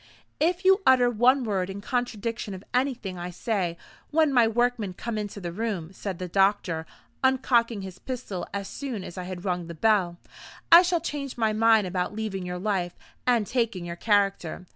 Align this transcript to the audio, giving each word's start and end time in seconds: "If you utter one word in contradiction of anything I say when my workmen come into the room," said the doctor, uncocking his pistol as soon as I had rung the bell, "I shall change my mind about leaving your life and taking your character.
"If 0.39 0.65
you 0.65 0.81
utter 0.83 1.11
one 1.11 1.43
word 1.43 1.69
in 1.69 1.79
contradiction 1.79 2.55
of 2.55 2.63
anything 2.73 3.19
I 3.19 3.29
say 3.29 3.77
when 4.09 4.33
my 4.33 4.47
workmen 4.47 4.93
come 4.95 5.15
into 5.15 5.39
the 5.39 5.51
room," 5.51 5.93
said 5.93 6.17
the 6.17 6.27
doctor, 6.27 6.87
uncocking 7.23 7.83
his 7.83 7.99
pistol 7.99 8.47
as 8.51 8.67
soon 8.67 9.03
as 9.03 9.15
I 9.15 9.25
had 9.25 9.45
rung 9.45 9.67
the 9.67 9.75
bell, 9.75 10.17
"I 10.71 10.81
shall 10.81 11.01
change 11.01 11.37
my 11.37 11.53
mind 11.53 11.85
about 11.85 12.15
leaving 12.15 12.47
your 12.47 12.57
life 12.57 12.97
and 13.27 13.45
taking 13.45 13.85
your 13.85 13.95
character. 13.95 14.65